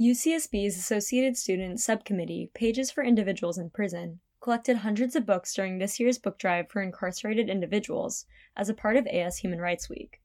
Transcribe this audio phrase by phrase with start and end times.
[0.00, 6.00] UCSB's Associated Student Subcommittee, Pages for Individuals in Prison, collected hundreds of books during this
[6.00, 8.26] year's book drive for incarcerated individuals
[8.56, 10.20] as a part of AS Human Rights Week.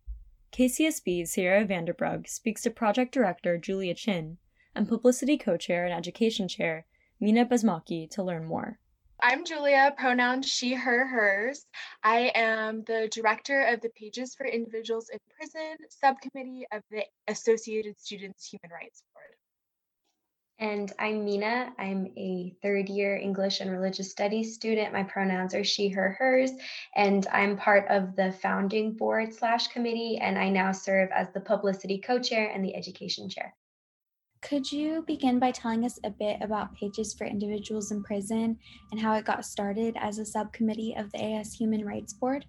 [0.52, 4.40] KCSB's Sierra Vanderbrug speaks to project director Julia Chin
[4.74, 6.88] and publicity co chair and education chair
[7.20, 8.80] Mina Basmaki to learn more.
[9.22, 11.68] I'm Julia, pronouns she, her, hers.
[12.04, 18.00] I am the director of the Pages for Individuals in Prison subcommittee of the Associated
[18.00, 19.39] Students Human Rights Board.
[20.60, 21.72] And I'm Mina.
[21.80, 24.92] I'm a third year English and Religious Studies student.
[24.92, 26.52] My pronouns are she, her, hers.
[26.98, 30.18] And I'm part of the founding board slash committee.
[30.22, 33.56] And I now serve as the publicity co chair and the education chair.
[34.42, 38.58] Could you begin by telling us a bit about Pages for Individuals in Prison
[38.92, 42.46] and how it got started as a subcommittee of the AS Human Rights Board?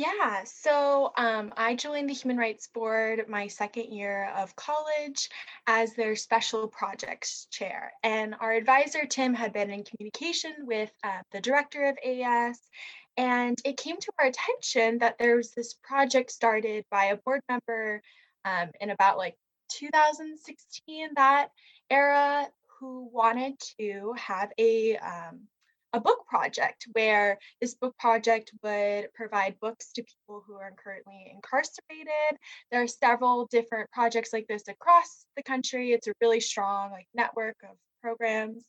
[0.00, 5.28] Yeah, so um, I joined the Human Rights Board my second year of college
[5.66, 7.92] as their special projects chair.
[8.02, 12.58] And our advisor, Tim, had been in communication with uh, the director of AS.
[13.18, 17.42] And it came to our attention that there was this project started by a board
[17.46, 18.00] member
[18.46, 19.36] um, in about like
[19.68, 21.50] 2016, that
[21.90, 25.40] era, who wanted to have a um,
[25.92, 31.32] a book project where this book project would provide books to people who are currently
[31.34, 32.38] incarcerated.
[32.70, 35.92] There are several different projects like this across the country.
[35.92, 38.64] It's a really strong like network of programs.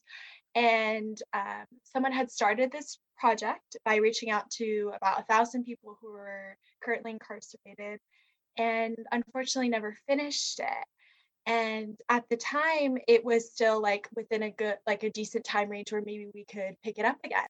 [0.56, 5.98] And um, someone had started this project by reaching out to about a thousand people
[6.02, 8.00] who were currently incarcerated
[8.58, 10.88] and unfortunately never finished it
[11.46, 15.70] and at the time it was still like within a good like a decent time
[15.70, 17.48] range where maybe we could pick it up again.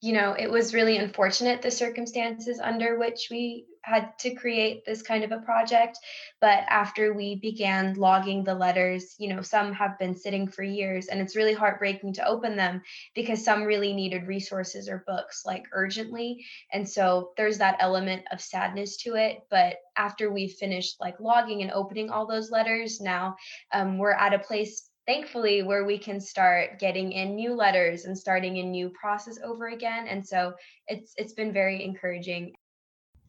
[0.00, 5.02] You know, it was really unfortunate the circumstances under which we had to create this
[5.02, 5.98] kind of a project.
[6.40, 11.06] But after we began logging the letters, you know, some have been sitting for years,
[11.06, 12.82] and it's really heartbreaking to open them
[13.14, 16.44] because some really needed resources or books like urgently.
[16.72, 19.38] And so there's that element of sadness to it.
[19.50, 23.36] But after we finished like logging and opening all those letters, now
[23.72, 28.16] um, we're at a place thankfully where we can start getting in new letters and
[28.16, 30.52] starting a new process over again and so
[30.86, 32.52] it's it's been very encouraging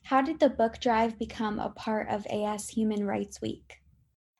[0.03, 3.81] how did the book drive become a part of as human rights week?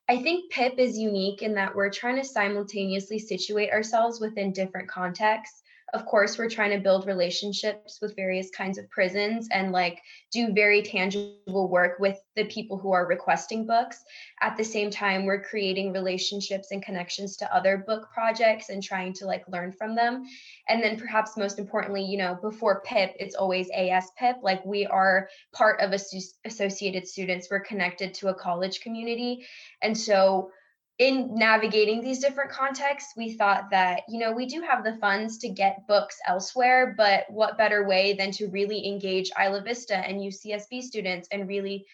[0.10, 4.90] I think PIP is unique in that we're trying to simultaneously situate ourselves within different
[4.90, 5.62] contexts
[5.94, 10.02] of course we're trying to build relationships with various kinds of prisons and like
[10.32, 14.04] do very tangible work with the people who are requesting books.
[14.42, 19.14] At the same time we're creating relationships and connections to other book projects and trying
[19.14, 20.26] to like learn from them.
[20.68, 24.86] And then perhaps most importantly you know before pip it's always as pip like we
[24.86, 25.94] are part of
[26.46, 27.48] associated students.
[27.50, 29.46] We're connected to a college community.
[29.82, 30.52] And so
[31.00, 35.38] in navigating these different contexts, we thought that, you know, we do have the funds
[35.38, 40.20] to get books elsewhere, but what better way than to really engage Isla Vista and
[40.20, 41.86] UCSB students and really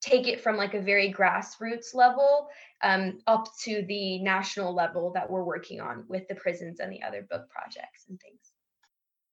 [0.00, 2.48] take it from like a very grassroots level
[2.82, 7.02] um, up to the national level that we're working on with the prisons and the
[7.02, 8.40] other book projects and things.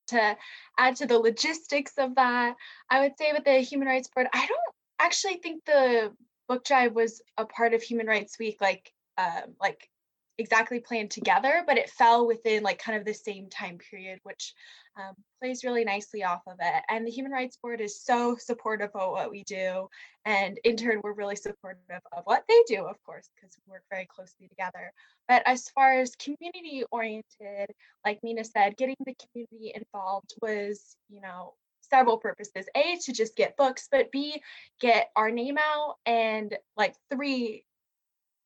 [0.08, 0.38] To
[0.78, 2.56] add to the logistics of that,
[2.90, 6.12] I would say with the Human Rights Board, I don't actually think the
[6.50, 9.89] book drive was a part of Human Rights Week like um, like
[10.38, 14.53] exactly planned together, but it fell within like kind of the same time period, which
[14.97, 16.83] um, plays really nicely off of it.
[16.89, 19.88] And the Human Rights Board is so supportive of what we do.
[20.25, 23.83] And in turn, we're really supportive of what they do, of course, because we work
[23.89, 24.91] very closely together.
[25.27, 27.69] But as far as community oriented,
[28.05, 32.66] like Mina said, getting the community involved was, you know, several purposes.
[32.75, 34.41] A, to just get books, but B,
[34.79, 35.95] get our name out.
[36.05, 37.63] And like three,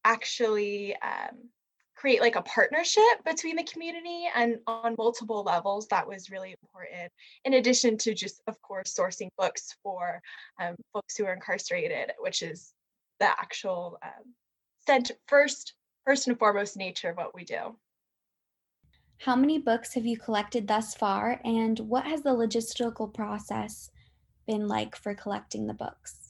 [0.06, 1.50] actually um,
[1.96, 7.12] create like a partnership between the community and on multiple levels that was really important
[7.44, 10.22] in addition to just of course sourcing books for
[10.62, 12.74] um, folks who are incarcerated which is
[13.20, 15.74] the actual um, first
[16.06, 17.76] first and foremost nature of what we do.
[19.20, 23.90] How many books have you collected thus far and what has the logistical process
[24.46, 26.25] been like for collecting the books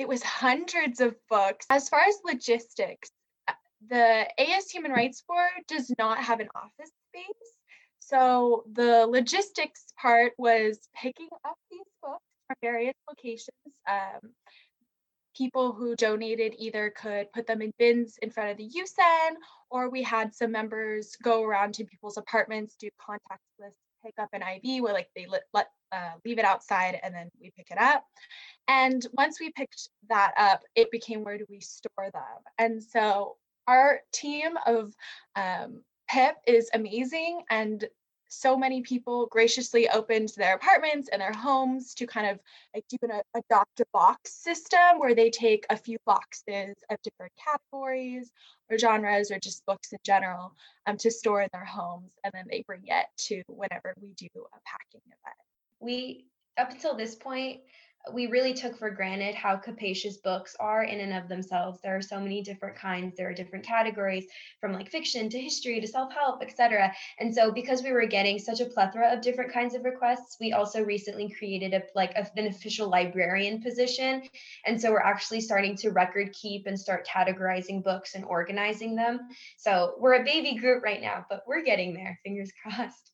[0.00, 1.66] it was hundreds of books.
[1.68, 3.10] As far as logistics,
[3.46, 3.52] uh,
[3.88, 7.50] the AS Human Rights Board does not have an office space.
[7.98, 13.50] So the logistics part was picking up these books from various locations.
[13.86, 14.32] Um,
[15.36, 19.36] people who donated either could put them in bins in front of the UCen,
[19.70, 23.74] or we had some members go around to people's apartments, do contactless
[24.04, 27.30] pick up an IV where like they let, let uh, leave it outside and then
[27.40, 28.04] we pick it up.
[28.68, 32.42] And once we picked that up, it became where do we store them?
[32.58, 33.36] And so
[33.66, 34.94] our team of
[35.36, 37.84] um, PIP is amazing and
[38.30, 42.38] so many people graciously opened their apartments and their homes to kind of
[42.72, 47.32] like do an adopt a box system where they take a few boxes of different
[47.36, 48.30] categories
[48.70, 50.54] or genres or just books in general
[50.86, 54.28] um, to store in their homes and then they bring it to whenever we do
[54.36, 55.36] a packing event.
[55.80, 57.60] We up until this point
[58.12, 61.80] we really took for granted how capacious books are in and of themselves.
[61.82, 64.26] There are so many different kinds, there are different categories
[64.60, 66.92] from like fiction to history to self-help, etc.
[67.18, 70.52] And so because we were getting such a plethora of different kinds of requests, we
[70.52, 74.22] also recently created a like a, an official librarian position.
[74.66, 79.20] And so we're actually starting to record keep and start categorizing books and organizing them.
[79.58, 83.12] So we're a baby group right now, but we're getting there, fingers crossed.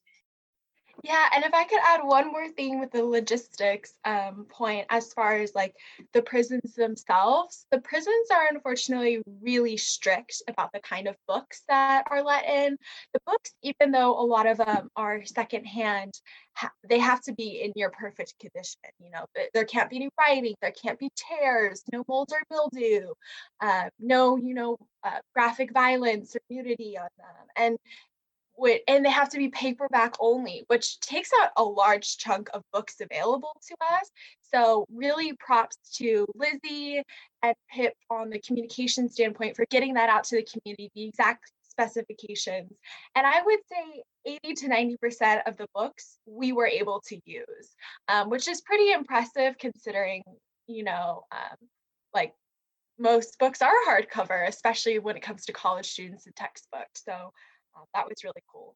[1.04, 5.12] Yeah, and if I could add one more thing with the logistics um, point, as
[5.12, 5.75] far as like
[6.12, 12.04] the prisons themselves, the prisons are unfortunately really strict about the kind of books that
[12.10, 12.76] are let in.
[13.12, 16.14] The books, even though a lot of them are secondhand,
[16.54, 18.81] ha- they have to be in your perfect condition.
[18.99, 23.10] You know, there can't be any writing, there can't be tears, no mold or mildew,
[23.60, 27.78] uh, no, you know, uh, graphic violence or nudity on them, and
[28.88, 32.96] and they have to be paperback only, which takes out a large chunk of books
[33.00, 34.10] available to us.
[34.42, 37.02] So really props to Lizzie
[37.42, 41.52] and Pip on the communication standpoint for getting that out to the community, the exact
[41.62, 42.72] specifications.
[43.14, 47.74] And I would say 80 to 90% of the books we were able to use,
[48.08, 50.22] um, which is pretty impressive considering,
[50.66, 51.56] you know, um,
[52.14, 52.32] like
[52.98, 57.04] most books are hardcover, especially when it comes to college students and textbooks.
[57.04, 57.32] So
[57.76, 58.75] uh, that was really cool.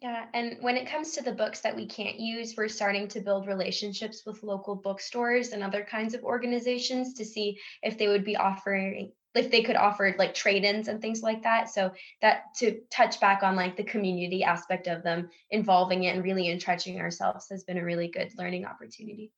[0.00, 3.20] Yeah, and when it comes to the books that we can't use, we're starting to
[3.20, 8.24] build relationships with local bookstores and other kinds of organizations to see if they would
[8.24, 11.68] be offering if they could offer like trade-ins and things like that.
[11.68, 11.92] So
[12.22, 16.48] that to touch back on like the community aspect of them, involving it and really
[16.48, 19.30] entrenching ourselves has been a really good learning opportunity.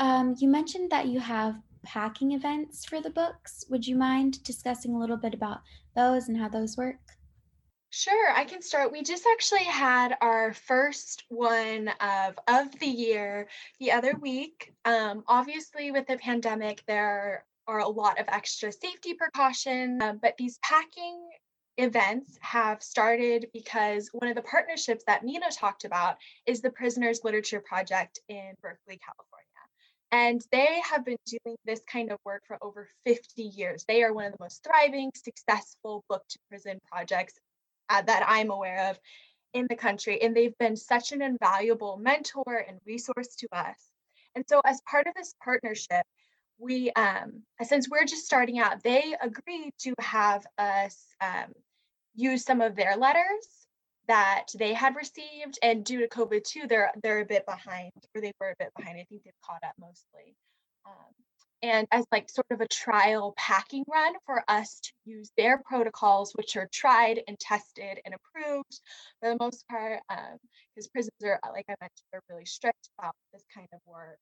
[0.00, 3.64] Um, you mentioned that you have packing events for the books.
[3.68, 5.60] Would you mind discussing a little bit about
[5.94, 7.00] those and how those work?
[7.94, 8.90] Sure, I can start.
[8.90, 13.48] We just actually had our first one of of the year
[13.80, 14.72] the other week.
[14.86, 20.38] Um, obviously, with the pandemic, there are a lot of extra safety precautions, uh, but
[20.38, 21.20] these packing
[21.76, 26.16] events have started because one of the partnerships that Mina talked about
[26.46, 29.42] is the Prisoners Literature Project in Berkeley, California.
[30.12, 33.84] And they have been doing this kind of work for over 50 years.
[33.86, 37.34] They are one of the most thriving, successful book to prison projects
[37.88, 38.98] uh, that I'm aware of
[39.54, 40.22] in the country.
[40.22, 43.76] And they've been such an invaluable mentor and resource to us.
[44.34, 46.06] And so, as part of this partnership,
[46.58, 51.52] we, um, since we're just starting out, they agreed to have us um,
[52.14, 53.66] use some of their letters
[54.08, 55.58] that they had received.
[55.62, 58.72] And due to COVID too, they're they're a bit behind, or they were a bit
[58.76, 58.98] behind.
[58.98, 60.34] I think they've caught up mostly.
[60.86, 61.14] Um,
[61.62, 66.32] and as like sort of a trial packing run for us to use their protocols,
[66.34, 68.80] which are tried and tested and approved
[69.20, 73.14] for the most part, because um, prisons are, like I mentioned, they're really strict about
[73.32, 74.18] this kind of work.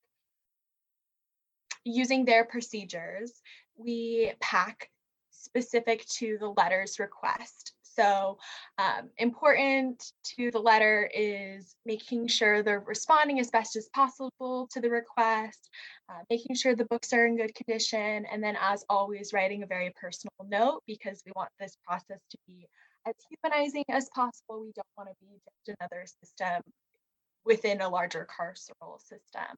[1.85, 3.33] Using their procedures,
[3.77, 4.91] we pack
[5.31, 7.73] specific to the letter's request.
[7.97, 8.39] So
[8.79, 14.81] um, important to the letter is making sure they're responding as best as possible to
[14.81, 15.69] the request,
[16.09, 19.67] uh, making sure the books are in good condition, and then as always, writing a
[19.67, 22.69] very personal note because we want this process to be
[23.07, 24.63] as humanizing as possible.
[24.63, 26.63] We don't want to be just another system
[27.45, 29.57] within a larger carceral system.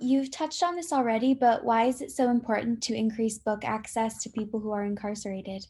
[0.00, 4.22] You've touched on this already, but why is it so important to increase book access
[4.22, 5.66] to people who are incarcerated?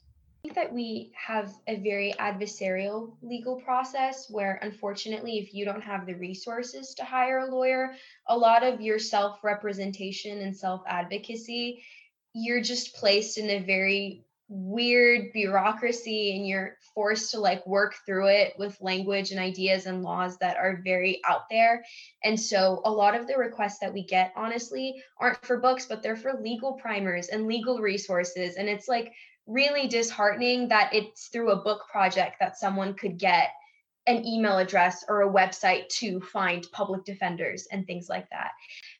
[0.54, 6.14] That we have a very adversarial legal process where, unfortunately, if you don't have the
[6.14, 7.94] resources to hire a lawyer,
[8.28, 11.82] a lot of your self representation and self advocacy,
[12.32, 18.28] you're just placed in a very weird bureaucracy and you're forced to like work through
[18.28, 21.82] it with language and ideas and laws that are very out there.
[22.22, 26.02] And so a lot of the requests that we get honestly aren't for books but
[26.02, 29.12] they're for legal primers and legal resources and it's like
[29.46, 33.50] really disheartening that it's through a book project that someone could get
[34.06, 38.50] an email address or a website to find public defenders and things like that.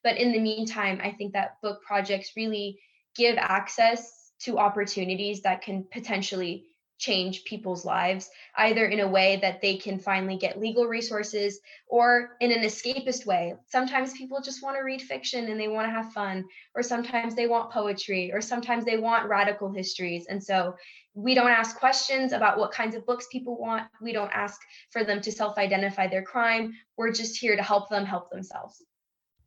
[0.02, 2.78] But in the meantime, I think that book projects really
[3.14, 6.64] give access to opportunities that can potentially
[6.98, 12.36] change people's lives, either in a way that they can finally get legal resources or
[12.40, 13.54] in an escapist way.
[13.66, 17.34] Sometimes people just want to read fiction and they want to have fun, or sometimes
[17.34, 20.26] they want poetry, or sometimes they want radical histories.
[20.26, 20.74] And so
[21.14, 23.84] we don't ask questions about what kinds of books people want.
[24.00, 24.60] We don't ask
[24.90, 26.74] for them to self identify their crime.
[26.96, 28.82] We're just here to help them help themselves.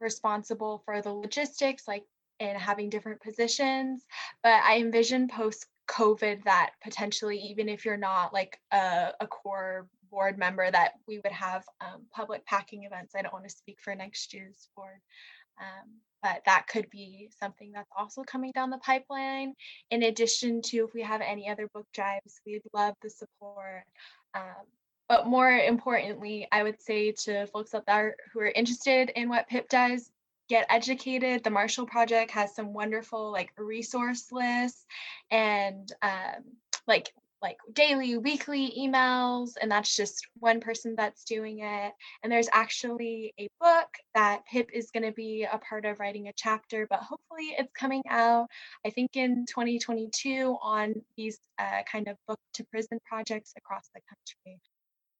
[0.00, 2.04] responsible for the logistics, like
[2.40, 4.04] and having different positions.
[4.42, 9.86] But I envision post COVID that potentially, even if you're not like a, a core
[10.10, 13.14] board member that we would have um, public packing events.
[13.14, 15.00] I don't want to speak for next year's board,
[15.60, 15.88] um,
[16.22, 19.54] but that could be something that's also coming down the pipeline.
[19.90, 23.84] In addition to if we have any other book drives, we'd love the support.
[24.34, 24.66] Um,
[25.08, 29.48] but more importantly, I would say to folks out there who are interested in what
[29.48, 30.10] PIP does,
[30.48, 31.42] get educated.
[31.42, 34.84] The Marshall Project has some wonderful like resource lists
[35.30, 36.44] and um,
[36.86, 37.12] like
[37.42, 41.92] like daily, weekly emails, and that's just one person that's doing it.
[42.22, 46.28] And there's actually a book that Pip is going to be a part of writing
[46.28, 48.48] a chapter, but hopefully it's coming out,
[48.84, 54.00] I think, in 2022 on these uh, kind of book to prison projects across the
[54.08, 54.60] country.